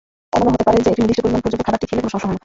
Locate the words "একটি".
0.91-1.01